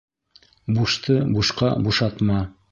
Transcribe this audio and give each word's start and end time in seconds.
Бушты 0.77 1.19
бушҡа 1.37 1.71
бушатма. 1.89 2.43